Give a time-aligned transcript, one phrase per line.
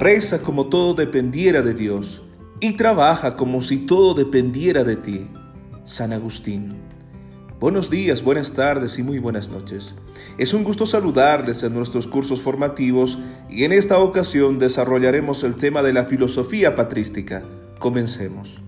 [0.00, 2.22] Reza como todo dependiera de Dios
[2.60, 5.28] y trabaja como si todo dependiera de ti.
[5.84, 6.74] San Agustín.
[7.60, 9.94] Buenos días, buenas tardes y muy buenas noches.
[10.36, 15.80] Es un gusto saludarles en nuestros cursos formativos y en esta ocasión desarrollaremos el tema
[15.84, 17.44] de la filosofía patrística.
[17.78, 18.64] Comencemos.